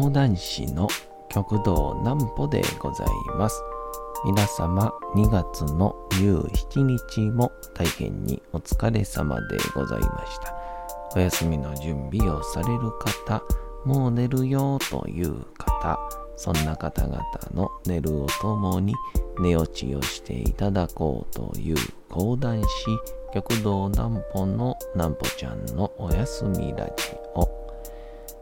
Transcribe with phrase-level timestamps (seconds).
[0.00, 0.86] 講談師の
[1.28, 3.60] 極道南歩でございます。
[4.24, 10.54] 皆様2月の17日も大変にお疲れ様でございました。
[11.16, 13.42] お休みの準備をされる方、
[13.84, 15.98] もう寝るよという方、
[16.36, 17.20] そんな方々
[17.52, 18.94] の寝るをともに
[19.40, 21.76] 寝落ちをしていただこうという
[22.08, 22.68] 講談師
[23.34, 27.17] 極道南歩の南歩ちゃんのおやすみラジオ。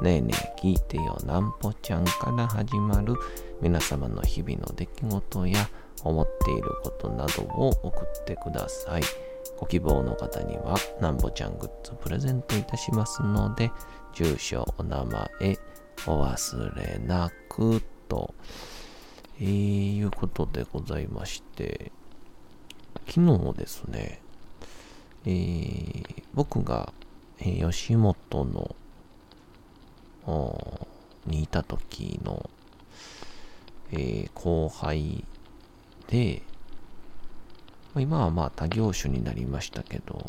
[0.00, 3.14] ねえねえ聞いてよなんぽちゃんから始まる
[3.60, 5.68] 皆様の日々の出来事や
[6.04, 9.02] 思っていることなどを送ってください。
[9.58, 13.70] ご希望の方にはなんぽちゃんグッズプレゼントいたしますので、
[14.12, 15.58] 住所、お名前、
[16.06, 18.34] お忘れなくと、
[19.40, 21.92] えー、いうことでございまして、
[23.06, 24.20] 昨日ですね、
[25.24, 26.92] えー僕が、
[27.40, 28.74] え吉本の
[31.26, 32.48] にいた時の、
[33.90, 35.24] えー後輩
[36.08, 36.42] で、
[37.96, 40.26] 今はまあ他業種になりましたけど、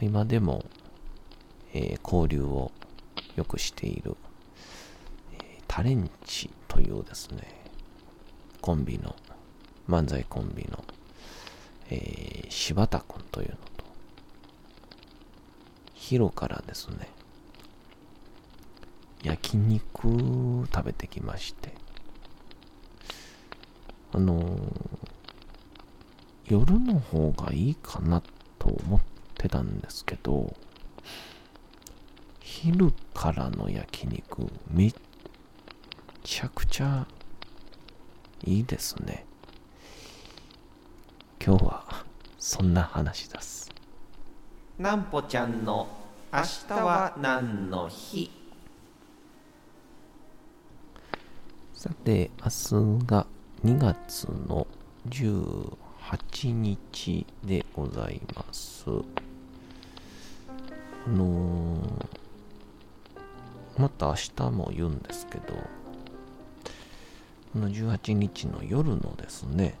[0.00, 0.64] 今でも、
[1.72, 2.72] えー交流を
[3.36, 4.16] よくしている、
[5.34, 7.48] えータレンチというですね、
[8.60, 9.14] コンビの、
[9.88, 10.84] 漫才コンビの、
[11.90, 13.84] えー柴田くんというのと、
[15.94, 17.08] ヒロからですね、
[19.22, 21.74] 焼肉食べてきまして、
[24.12, 25.12] あのー
[26.44, 28.20] 夜の方がいいかな
[28.58, 29.00] と思っ
[29.38, 30.54] てたんですけど、
[32.40, 34.94] 昼からの焼肉、めっ
[36.22, 37.06] ちゃくちゃ
[38.44, 39.24] いいですね。
[41.42, 42.04] 今日は
[42.38, 43.70] そんな話です。
[44.78, 45.86] なんぽちゃんの
[46.32, 48.41] 明日は何の日？
[51.82, 52.46] さて、明
[53.00, 53.26] 日が
[53.64, 54.68] 2月の
[55.08, 58.84] 18日でございます。
[58.88, 58.92] あ
[61.10, 62.06] のー
[63.78, 65.54] また明日も言うんですけど、
[67.52, 69.74] この18日の夜のですね、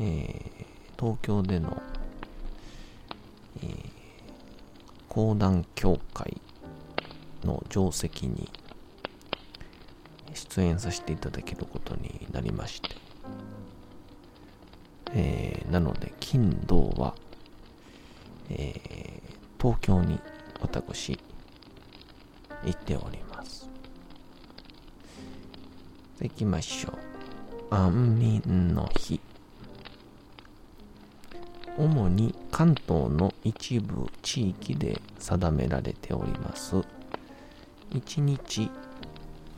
[0.00, 0.64] えー
[0.98, 1.82] 東京での、
[3.62, 3.90] えー
[5.10, 6.40] 講談協会
[7.44, 8.48] の定石に
[10.34, 12.90] 出演させていただけることになりまして、
[15.12, 17.14] えーなので金土は、
[18.50, 19.34] えー
[19.64, 20.20] 東京に
[20.60, 21.18] 私
[22.64, 23.66] 行っております。
[26.20, 27.74] 行きましょう。
[27.74, 29.20] 安眠の日。
[31.78, 36.76] 主に関東の一部地域で定められております。
[37.94, 38.70] 1日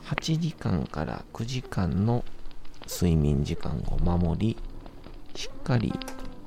[0.07, 2.23] 8時間から9時間の
[2.87, 4.57] 睡眠時間を守り
[5.35, 5.93] しっかり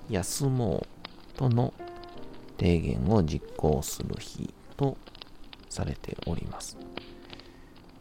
[0.09, 0.87] 休も
[1.34, 1.75] うとの
[2.59, 4.97] 提言を実行する日と
[5.69, 6.78] されております。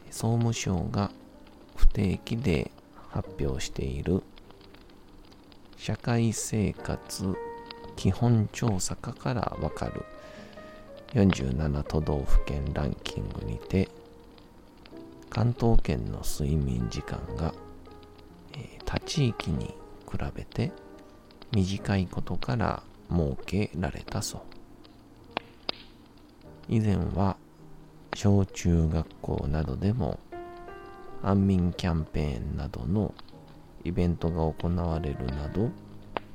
[0.09, 1.12] 総務省が
[1.75, 2.72] 不定期で
[3.09, 4.24] 発表している
[5.75, 7.36] 社会生活
[7.98, 10.06] 基本調査課からわかる
[11.14, 13.90] 47都道府県ランキングにて
[15.29, 17.54] 関東圏の睡眠時間が、
[18.54, 19.68] えー他地域に
[20.12, 20.71] 比べて
[21.51, 22.81] 短いことから
[23.12, 24.42] 設けられたそう。
[26.69, 27.38] 以前は
[28.15, 30.19] 小中学校などでも
[31.21, 33.13] 安眠キャンペーンなどの
[33.83, 35.69] イベントが行われるなど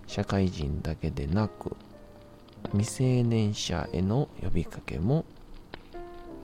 [0.07, 1.77] 社会人だけでなく
[2.73, 5.25] 未成年者への呼びかけも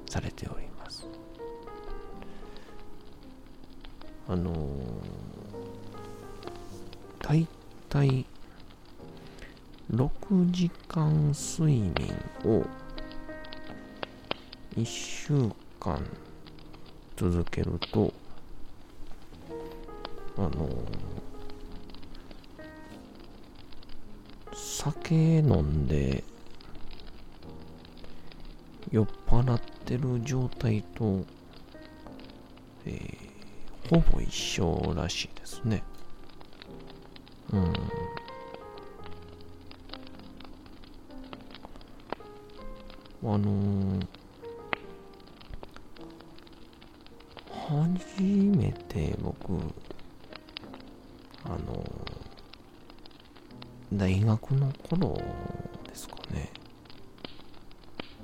[0.08, 0.69] されており
[4.30, 4.56] あのー、
[7.18, 7.48] 大
[7.88, 8.24] 体
[9.92, 10.08] 6
[10.52, 11.92] 時間睡眠
[12.44, 12.64] を
[14.76, 15.34] 1週
[15.80, 16.00] 間
[17.16, 18.12] 続けると
[20.36, 20.68] あの
[24.54, 26.22] 酒飲んで
[28.92, 31.24] 酔っ払ってる状態と
[32.86, 33.29] えー、
[33.90, 35.82] ほぼ一緒らしいですね。
[37.52, 37.72] うん。
[43.22, 44.06] あのー、
[47.68, 49.54] 初めて僕、
[51.44, 55.20] あのー、大学の頃
[55.88, 56.52] ですかね。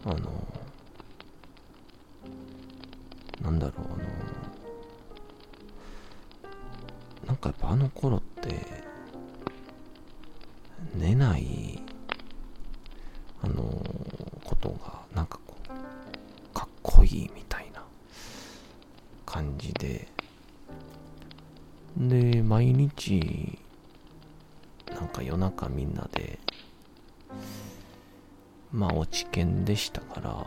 [0.05, 4.36] あのー、なんだろう、あの
[7.53, 8.67] かやっぱあの頃って、
[10.95, 11.81] 寝ない
[13.43, 13.63] あの
[14.45, 17.83] ことがなんかこうかっこいいみたいな
[19.25, 20.09] 感じで。
[21.97, 23.59] で毎日
[24.93, 26.39] なんか夜中みんなで
[28.71, 30.47] まあ落ち研でしたから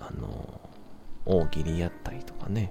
[0.00, 0.60] あの
[1.24, 2.70] 大喜利やったりとかね。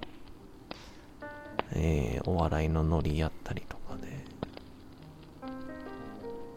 [1.74, 4.08] えー、お笑いのノリやったりとかで、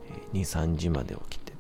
[0.08, 1.54] えー、2、3時まで起きて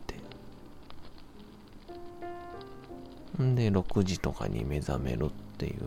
[3.37, 3.43] て。
[3.43, 5.81] んで、6時とかに目覚めるっていう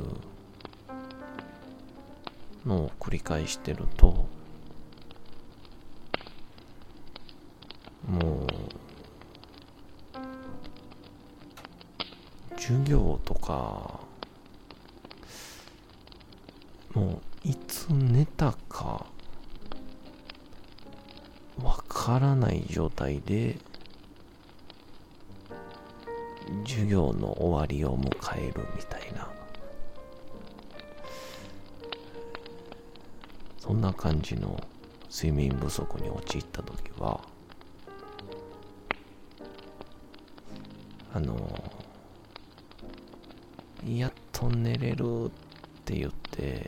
[2.67, 4.27] のを繰り返してると、
[8.07, 8.47] もう、
[12.57, 14.01] 授業とか、
[16.95, 19.07] もう、いつ寝たか、
[21.63, 23.57] わからない状態で、
[26.65, 29.29] 授業の終わりを迎えるみたいな。
[33.69, 34.59] そんな感じの
[35.11, 37.21] 睡眠不足に陥った時は
[41.13, 41.37] あの
[43.87, 45.31] やっと寝れるっ
[45.85, 46.68] て言って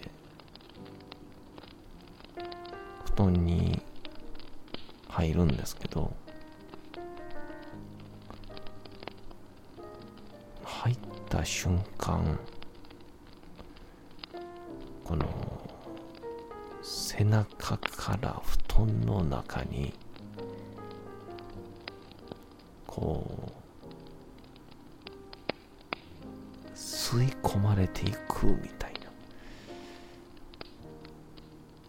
[3.21, 3.83] 布団に
[5.11, 6.11] 入るんですけど
[10.65, 10.97] 入っ
[11.29, 12.41] た瞬間
[15.05, 15.27] この
[16.81, 19.93] 背中から布団の中に
[22.87, 23.53] こ
[26.65, 29.01] う吸い込まれていくみたいな。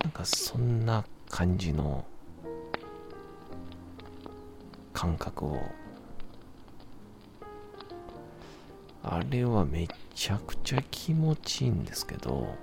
[0.03, 2.03] なんかそんな感じの
[4.93, 5.61] 感覚を。
[9.01, 12.53] あれはめちゃくちゃ気持ちいいんですけど、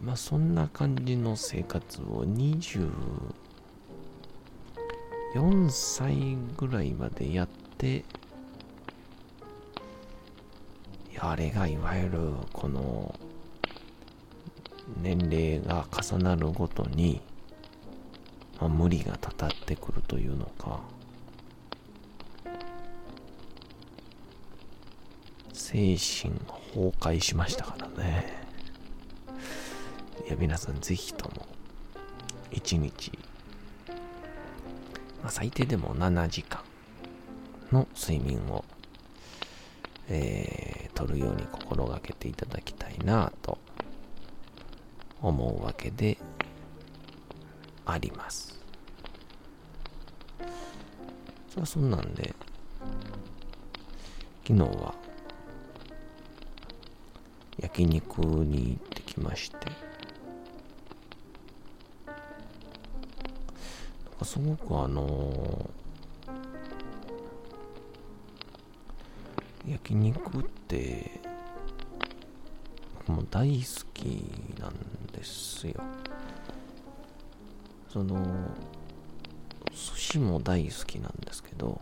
[0.00, 3.10] まあそんな感じの生活を24
[5.68, 8.04] 歳ぐらいまでやって、
[11.18, 13.14] あれがいわゆるこの
[14.96, 17.20] 年齢が重なるごとに、
[18.60, 20.80] まあ、無理がたたってくるというのか、
[25.52, 26.34] 精神
[26.74, 28.38] 崩壊しましたからね。
[30.26, 31.46] いや、皆さんぜひとも、
[32.50, 33.12] 一日、
[35.22, 36.62] まあ、最低でも7時間
[37.70, 38.64] の睡眠を、
[40.08, 43.57] えー、取るように心がけていただきたいなと
[45.20, 46.18] 思うわけで
[47.84, 48.58] あります。
[51.48, 52.34] さあ、そんなんで、
[54.46, 54.94] 昨日は
[57.58, 59.66] 焼肉に行ってきましてなん
[64.18, 71.20] かすごくあのー、焼肉って
[73.06, 74.06] 僕も大好き
[74.60, 75.74] なんでですよ。
[77.88, 78.16] その
[79.70, 81.80] 寿司も大好きなんですけど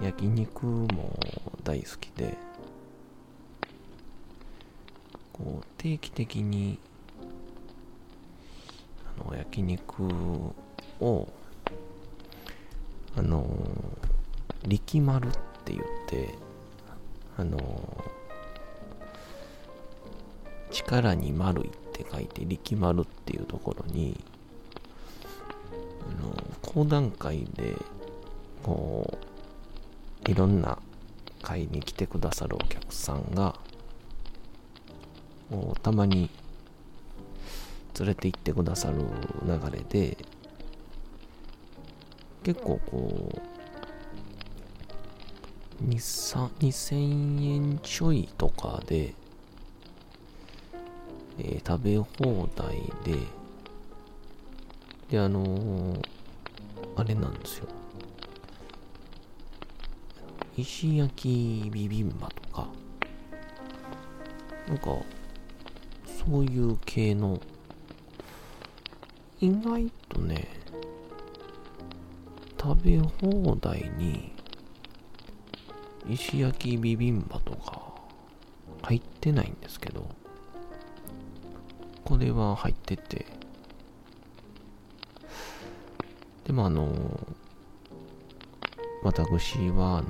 [0.00, 1.18] 焼肉も
[1.62, 2.38] 大好きで
[5.32, 6.78] こう定期的に
[9.20, 10.04] あの焼肉
[11.00, 11.28] を
[13.16, 13.46] あの
[14.66, 15.30] 力丸っ
[15.64, 16.34] て言って
[17.36, 17.99] あの
[20.90, 24.18] 力に丸いって書いて力丸っていうところに
[26.02, 27.76] あの講談会で
[28.62, 29.18] こ
[30.26, 30.78] ういろんな
[31.42, 33.54] 会に来てくださるお客さんが
[35.50, 36.28] こうたまに
[37.98, 38.98] 連れて行ってくださる
[39.44, 40.18] 流れで
[42.42, 43.40] 結構こ
[45.82, 49.14] う2000円ちょいとかで、
[51.42, 53.18] えー、食べ放題で、
[55.08, 56.02] で、あのー、
[56.96, 57.66] あれなんですよ。
[60.54, 62.68] 石焼きビビンバとか、
[64.68, 64.98] なんか、
[66.04, 67.40] そういう系の、
[69.40, 70.46] 意外とね、
[72.60, 74.32] 食べ放題に、
[76.06, 77.94] 石焼きビビンバとか
[78.82, 80.06] 入ってないんですけど、
[82.10, 83.24] これは入ってて、
[86.44, 86.90] でもあの、
[89.04, 90.08] 私はあの、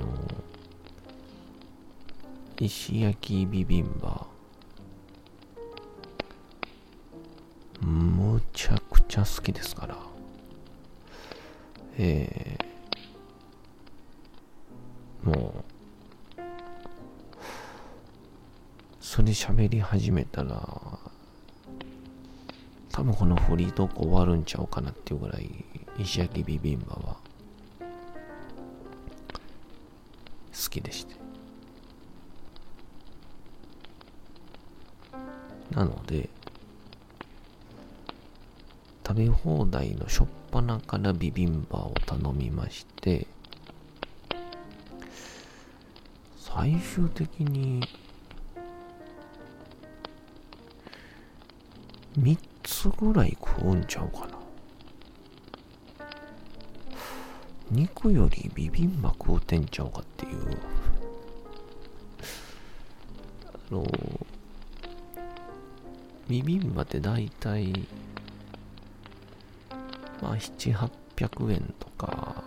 [2.59, 4.25] 石焼きビビンバ、
[7.81, 9.95] むちゃくちゃ好きですから、
[11.99, 15.53] えー、も
[16.35, 16.41] う、
[18.99, 20.80] それ喋り始めたら、
[23.01, 25.49] 多分このフリートーク終わるんちゃうかなっていうぐらい、
[25.97, 27.17] 石焼ビビンバは、
[30.53, 31.15] 好きでして。
[35.71, 36.29] なので、
[39.07, 43.25] 食べ放題のしょっぱなからビビンバを頼みまして、
[46.37, 47.81] 最終的に
[52.81, 54.39] つぐらい食うんちゃうかな。
[57.69, 60.57] 肉よりビビンバ食うてんちゃうかっていう。
[63.45, 63.85] あの、
[66.27, 67.71] ビビンバって大体
[70.21, 72.43] まあ、7、800円とか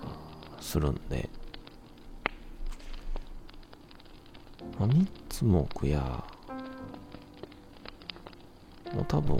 [0.60, 1.28] するんで、
[4.80, 6.24] まあ、3つもくや、
[8.92, 9.36] もう多分、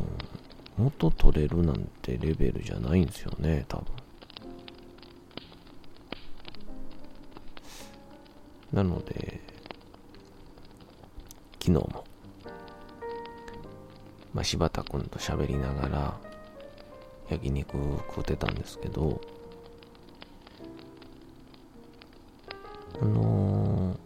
[0.77, 3.87] 元取れるなんてレベルじゃないんですよね、多分。
[8.73, 9.41] なので、
[11.61, 12.05] 昨日も、
[14.35, 16.21] まあ、柴田君と喋りながら、
[17.31, 17.73] 焼肉
[18.09, 19.21] 食ってたんですけど、
[23.01, 23.97] あの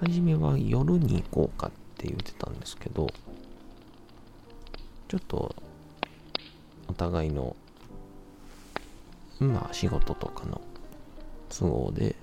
[0.00, 3.06] ー、初めは夜に行こうかって言ってたんですけど、
[5.08, 5.54] ちょっと、
[6.88, 7.56] お互いの、
[9.38, 10.60] まあ仕事とかの
[11.48, 12.16] 都合で、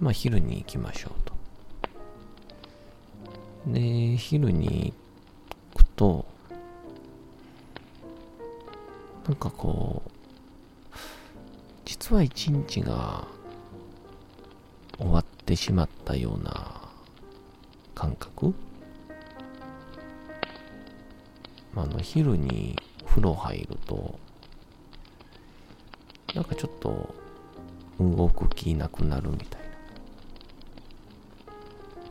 [0.00, 1.38] まあ昼に行きましょうと。
[3.72, 4.92] で、昼に
[5.74, 6.24] 行っと、
[9.26, 10.10] なんかこう、
[11.84, 13.26] 実は一日が
[14.98, 16.88] 終わってしまったような
[17.94, 18.54] 感覚
[21.82, 24.18] あの、昼に風呂入ると、
[26.34, 27.14] なんかちょっと
[28.00, 29.62] 動く気なくなるみたい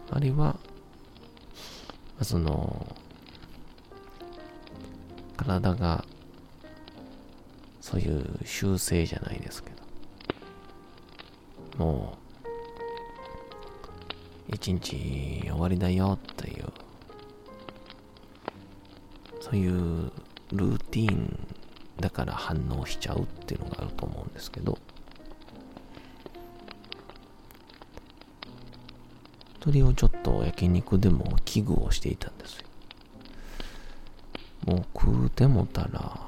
[0.09, 0.17] な。
[0.17, 0.57] あるいは、
[2.21, 2.95] その、
[5.35, 6.03] 体が
[7.79, 9.69] そういう習性じゃないですけ
[11.77, 12.17] ども
[14.49, 16.65] う一日終わりだよっていう
[19.49, 20.11] そういう
[20.51, 21.37] ルーティン
[21.99, 24.77] だから反応しちゃうっていうのがあると思うんですけど
[29.63, 32.67] それをちょっと焼肉でも危惧をしていたんですよ
[34.67, 36.19] もう食うてもたら、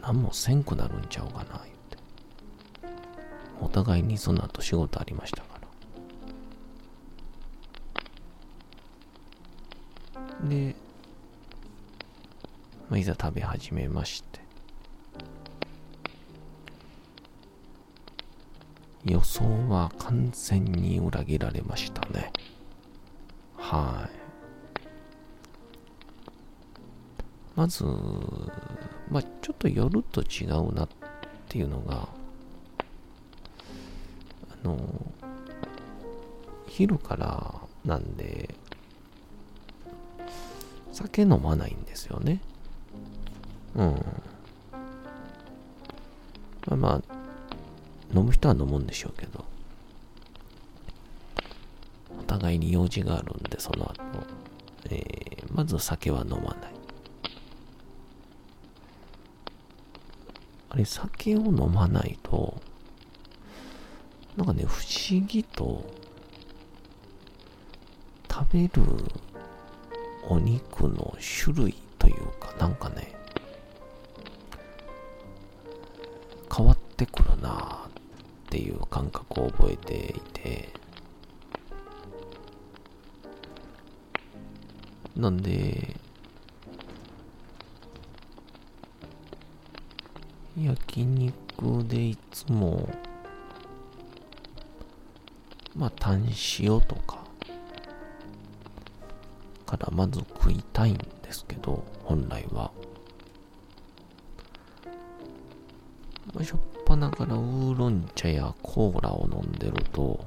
[0.00, 1.98] 何もせんくなるんちゃうかな、言って。
[3.60, 5.53] お互いにその後仕事ありましたから。
[10.48, 10.74] で、
[12.88, 14.40] まあ、いざ食べ始めまして。
[19.04, 22.32] 予想は完全に裏切られましたね。
[23.56, 24.24] はい。
[27.54, 27.84] まず、
[29.10, 30.88] まあ、ちょっと夜と違うなっ
[31.48, 32.08] ていうのが、
[34.50, 34.78] あの、
[36.66, 38.54] 昼からなんで、
[40.94, 42.40] 酒飲まないんですよね。
[43.74, 43.94] うん。
[46.66, 47.14] まあまあ、
[48.16, 49.44] 飲む人は飲むんでしょうけど、
[52.20, 53.94] お互いに用事があるんで、その後、
[54.90, 56.74] えー、まず酒は飲まない。
[60.70, 62.60] あれ、酒を飲まないと、
[64.36, 65.84] なんかね、不思議と、
[68.30, 68.70] 食べる
[70.28, 73.14] お肉の種類というか、なんかね、
[76.54, 80.68] 変わってくるなっていう感覚を覚えていて、
[85.16, 85.96] なんで、
[90.56, 92.88] 焼肉でいつも、
[95.76, 96.28] まあ、タン
[96.60, 97.23] 塩とか、
[99.78, 102.70] からまず食いたいんですけど、本来は。
[106.42, 110.24] しょっぱなからウーロン茶やコーラを飲んでると、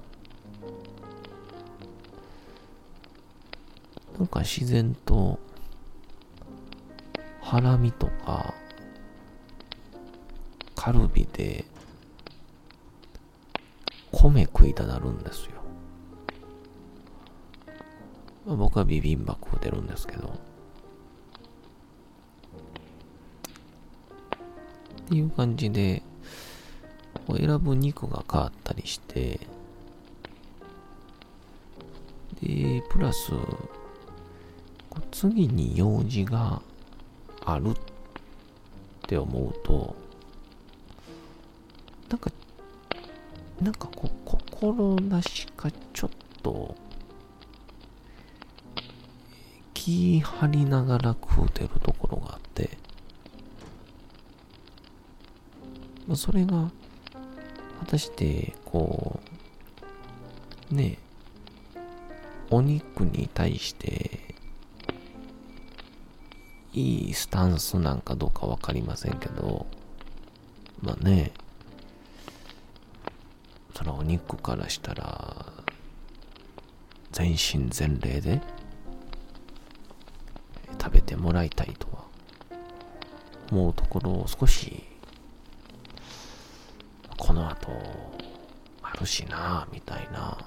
[4.18, 5.40] なんか自然と、
[7.42, 8.54] ハラミとか、
[10.76, 11.66] カルビで、
[14.12, 15.57] 米食いたなるんですよ。
[18.48, 20.30] まあ、僕はビビンバ食うてるんですけど。
[20.30, 20.32] っ
[25.10, 26.02] ていう感じで、
[27.28, 29.42] 選ぶ肉が変わったりして、
[32.42, 33.34] で、プラス、
[35.12, 36.62] 次に用事が
[37.44, 37.74] あるっ
[39.08, 39.94] て思うと、
[42.10, 42.32] なんか、
[43.62, 46.10] なんかこう、心なしかちょっ
[46.42, 46.87] と、
[49.88, 52.78] 気張りながら食うてるところがあって、
[56.06, 56.70] まあ、それが、
[57.80, 59.22] 果たして、こ
[60.72, 60.98] う、ね
[62.50, 64.36] お肉に対して、
[66.74, 69.68] いいスタンスなんかどうかわかりませんけど、
[70.82, 71.32] まあね、
[73.74, 75.46] そのお肉からしたら、
[77.14, 78.42] 全身全霊で、
[81.28, 82.06] もらいたいとは
[83.52, 84.82] 思うところを少し
[87.18, 87.68] この後
[88.82, 90.38] あるしなみたいな。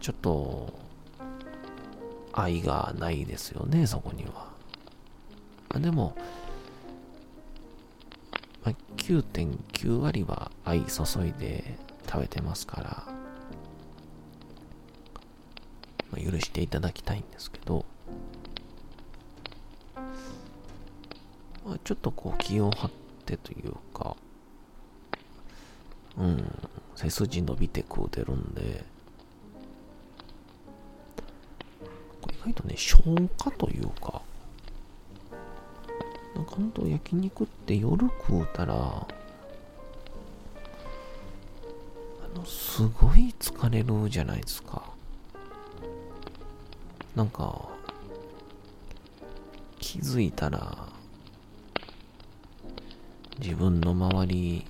[0.00, 0.72] ちょっと
[2.32, 4.50] 愛がないですよねそこには。
[5.78, 6.16] でも、
[8.96, 13.06] 9.9割は愛注いで食べてますか
[16.16, 17.84] ら、許していただきたいんですけど、
[21.64, 22.90] まあ、ちょっとこう気を張っ
[23.24, 24.16] てというか、
[26.18, 26.44] うん、
[26.96, 28.84] 背筋伸びて食うてるんで、
[32.30, 33.00] 意外とね、消
[33.38, 34.22] 化というか、
[36.34, 39.08] なんかほんと焼肉って夜食うたら、あ
[42.34, 44.82] の、すごい疲れるじゃないですか。
[47.14, 47.68] なんか、
[49.78, 50.88] 気づいたら、
[53.42, 54.64] 自分の周り、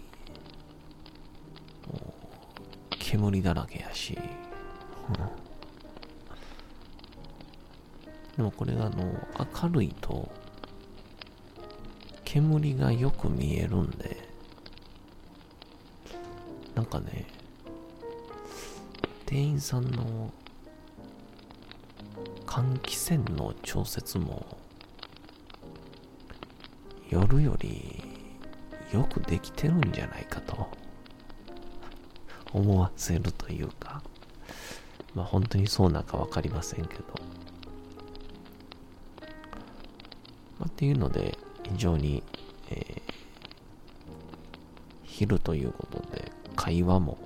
[2.98, 4.18] 煙だらけやし、
[8.34, 9.12] でもこれがあの、
[9.62, 10.32] 明るいと、
[12.24, 14.16] 煙がよく見えるんで、
[16.74, 17.26] なんかね、
[19.26, 20.32] 店員さんの
[22.46, 24.46] 換気扇の調節も
[27.10, 28.11] 夜より
[28.92, 30.68] よくできてるんじゃないかと。
[32.52, 34.02] 思わせるというか。
[35.14, 37.02] まあ本当にそうなんかわかりませんけど、
[40.58, 42.22] まあ、っていうので非常に、
[42.70, 43.02] えー、
[45.04, 47.18] 昼ということで会話も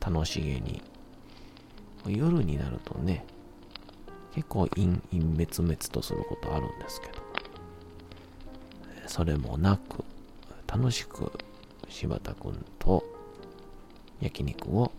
[0.00, 0.82] 楽しげに
[2.06, 3.24] 夜になるとね
[4.34, 7.14] 結構陰陰滅滅とすることあるんですけど、
[9.06, 10.03] それもなく、
[10.74, 11.30] 楽しく
[11.88, 13.04] 柴田くんと
[14.20, 14.90] 焼肉を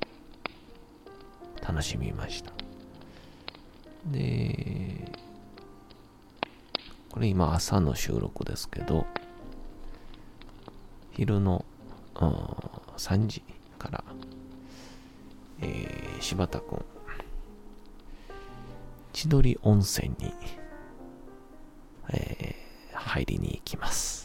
[1.62, 2.54] 楽しみました。
[4.06, 5.12] で、
[7.12, 9.06] これ今朝の収録ですけど、
[11.12, 11.66] 昼の、
[12.14, 13.44] 3時
[13.78, 14.04] から、
[15.60, 16.86] えー、柴田くん
[19.12, 20.34] 千鳥温泉に、
[22.14, 24.25] えー、入りに行きます。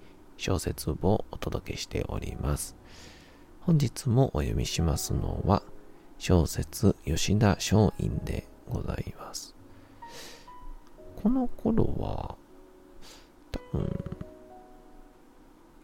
[0.41, 2.75] 小説をお届けしております。
[3.59, 5.61] 本日もお読みしますのは、
[6.17, 9.55] 小説吉田松陰でございます。
[11.21, 12.35] この頃は、
[13.51, 14.15] 多分、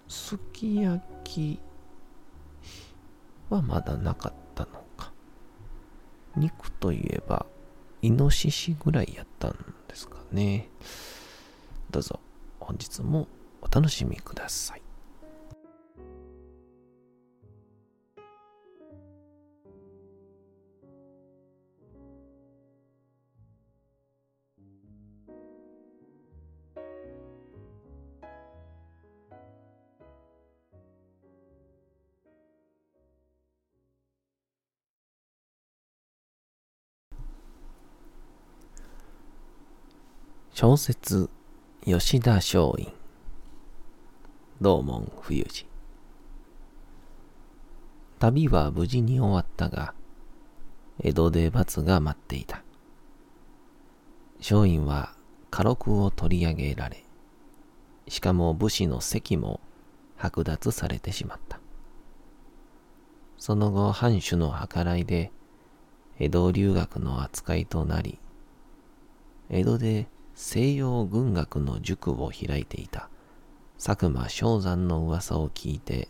[0.07, 1.59] すき焼き
[3.51, 5.11] はまだなかったのか。
[6.35, 7.45] 肉といえば、
[8.01, 9.51] イノシシぐらいやったん
[9.87, 10.67] ですかね。
[11.91, 12.19] どうぞ、
[12.59, 13.27] 本日も
[13.61, 14.81] お楽しみください。
[40.59, 41.29] 小説
[41.85, 42.96] 吉田松陰
[44.59, 45.67] 道門冬治
[48.19, 49.93] 旅は無事に終わったが
[51.03, 52.63] 江戸で罰が待っていた。
[54.39, 55.13] 松陰は
[55.51, 57.03] 家禄を取り上げられ
[58.07, 59.59] しかも武士の席も
[60.17, 61.59] 剥奪されてしまった。
[63.37, 65.31] その後藩主の計らいで
[66.17, 68.17] 江戸留学の扱いとなり
[69.51, 73.09] 江戸で西洋軍学の塾を開いていた。
[73.77, 76.07] 佐久間昌山の噂を聞いて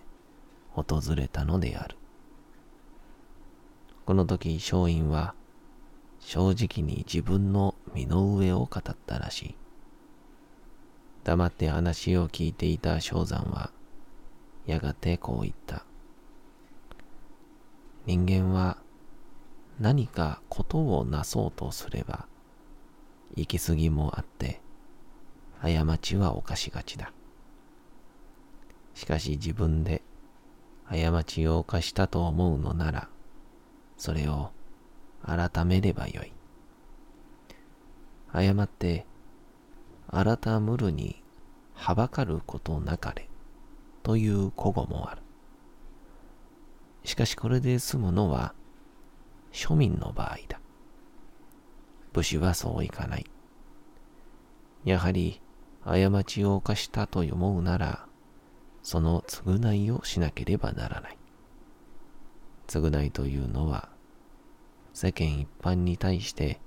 [0.72, 1.98] 訪れたのである。
[4.06, 5.36] この時松陰は
[6.20, 9.56] 正直に自分の身の上を語ったらしい。
[11.26, 13.72] 黙って話を聞いていた昌山は
[14.66, 15.84] やがてこう言った。
[18.06, 18.78] 人間は
[19.82, 22.28] 何かことをなそうとすれば
[23.36, 24.62] 行き過ぎもあって、
[25.62, 27.12] 過ちは犯しがちだ。
[28.98, 30.02] しかし自分で
[30.90, 33.10] 過ちを犯したと思うのなら、
[33.96, 34.50] それを
[35.24, 36.34] 改めればよい。
[38.34, 39.06] 誤って
[40.10, 41.22] 改むるに
[41.76, 43.30] はばかることなかれ
[44.02, 45.22] という古語もある。
[47.04, 48.56] しかしこれで済むのは
[49.52, 50.60] 庶民の場合だ。
[52.14, 53.28] 武士はそういかない。
[54.86, 55.40] やはり、
[55.84, 58.07] 過ちを犯したと思うなら、
[58.84, 61.18] その償いをしなければならない。
[62.68, 63.90] 償いというのは、
[64.94, 66.60] 世間一般に対して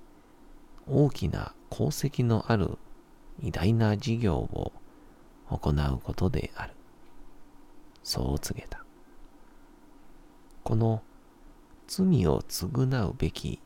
[0.86, 2.78] 大きな功績のある
[3.42, 4.72] 偉大な事業を
[5.48, 6.74] 行うことである。
[8.02, 8.84] そう告げた。
[10.62, 11.02] この
[11.86, 13.60] 罪を償うべき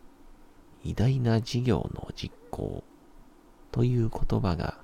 [0.85, 2.85] 偉大な事業の実行
[3.73, 4.84] という言葉が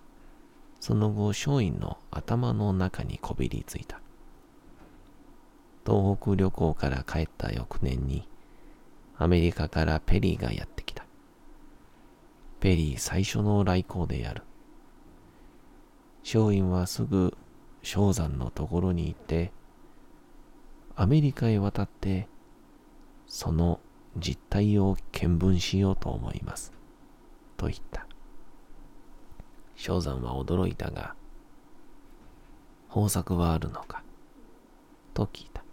[0.81, 4.01] その後松陰の頭の中にこびりついた。
[5.87, 8.27] 東北旅行から帰った翌年に
[9.17, 11.05] アメリカからペリーがやってきた。
[12.61, 14.43] ペリー最初の来航である。
[16.23, 17.37] 松陰はすぐ
[17.95, 19.53] 氷山のところに行って、
[20.97, 22.29] アメリカへ渡って、
[23.27, 23.81] その
[24.17, 26.73] 実態を見聞しようと思います。
[27.57, 28.07] と言った。
[29.81, 31.15] 正山は驚いたが、
[32.91, 34.03] 方策はあるのか？
[35.15, 35.65] と聞いた。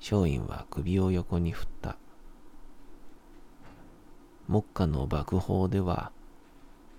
[0.00, 1.96] 松陰は首を横に振った。
[4.48, 6.10] 目下の爆砲では、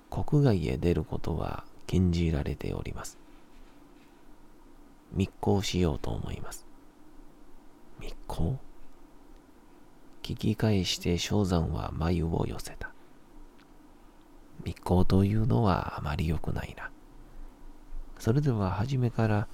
[0.10, 3.18] 国外へ出ることは禁じられております。
[5.12, 6.66] 密航しようと思います。
[8.00, 8.58] 密航？
[10.24, 12.95] 聞き返して正山は眉を寄せた。
[14.65, 16.89] 密航というのはあまり良くないな。
[18.19, 19.47] それでは初めから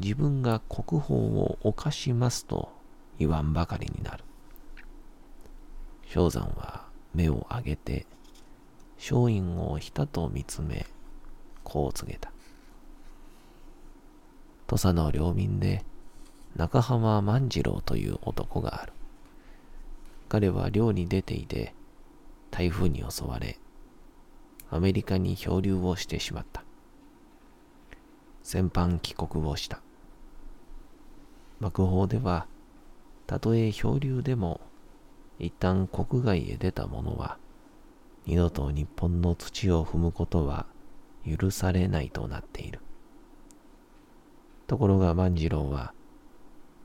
[0.00, 2.68] 自分が国宝を犯しますと
[3.18, 4.24] 言わんばかりになる。
[6.06, 8.06] 正山は目を上げて
[8.98, 10.86] 松陰をひたと見つめ、
[11.62, 12.30] こう告げた。
[14.66, 15.84] 土佐の領民で
[16.56, 18.92] 中浜万次郎という男がある。
[20.28, 21.74] 彼は漁に出ていて、
[22.50, 23.58] 台風に襲われ、
[24.70, 26.64] アメリカに漂流をしてしまった。
[28.42, 29.80] 戦犯帰国をした。
[31.60, 32.46] 幕法では、
[33.26, 34.60] たとえ漂流でも、
[35.38, 37.38] 一旦国外へ出た者は、
[38.26, 40.66] 二度と日本の土を踏むことは
[41.26, 42.80] 許されないとなっている。
[44.66, 45.92] ところが万次郎は、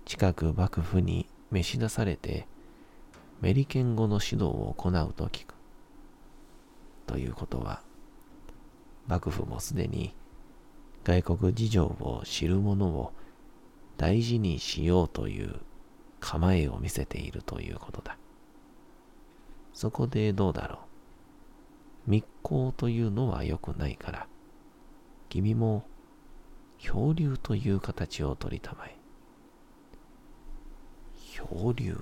[0.06, 2.48] 近く幕府に召し出されて、
[3.42, 5.59] メリケン語の指導を行うと聞く。
[7.10, 7.82] ということは、
[9.08, 10.14] 幕府もすでに
[11.04, 13.14] 外国事情を知る者を
[13.98, 15.56] 大事にしようという
[16.20, 18.16] 構えを見せているということだ。
[19.74, 20.82] そこでどうだろ
[22.08, 22.12] う。
[22.12, 24.28] 密航というのは良くないから、
[25.30, 25.86] 君も
[26.78, 28.96] 漂流という形を取りたまえ。
[31.18, 31.98] 漂流？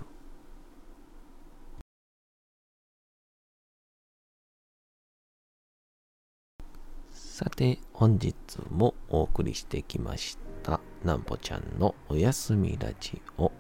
[7.38, 8.36] さて、本日
[8.72, 13.52] もお送りしてきました、なんぽちゃんのおやすみラジオ。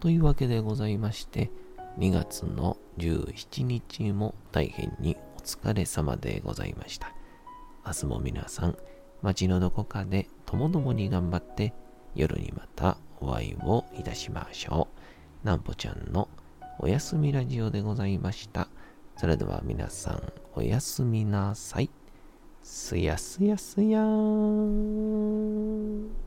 [0.00, 1.52] というわけでございまして、
[1.98, 7.14] 2月の17日も大変にお疲れ様でございました。
[7.86, 8.76] 明日も皆さん、
[9.22, 11.74] 街のどこかでともどもに頑張って、
[12.16, 14.88] 夜にまたお会いをいたしましょ
[15.44, 15.46] う。
[15.46, 16.28] なんぽちゃんの
[16.80, 18.66] おやすみラジオでございました。
[19.16, 21.88] それでは皆さん、おやすみなさい。
[22.68, 26.25] すやすやすやーん。